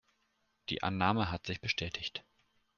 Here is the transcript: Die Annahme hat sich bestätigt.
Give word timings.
Die 0.69 0.81
Annahme 0.81 1.29
hat 1.31 1.45
sich 1.45 1.61
bestätigt. 1.61 2.23